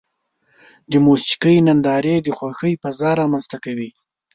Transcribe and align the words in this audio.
د 0.91 0.93
موسیقۍ 1.07 1.55
نندارې 1.67 2.15
د 2.21 2.27
خوښۍ 2.37 2.73
فضا 2.81 3.11
رامنځته 3.21 3.57
کوي. 3.65 3.89